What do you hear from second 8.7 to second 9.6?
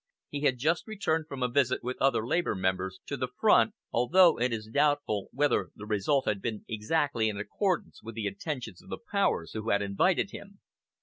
of the powers